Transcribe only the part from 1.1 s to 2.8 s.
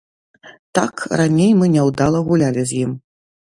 раней мы няўдала гулялі